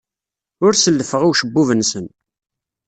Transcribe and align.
Ur 0.65 0.73
sellfeɣ 0.75 1.21
i 1.23 1.27
ucebbub-nsen. 1.29 2.05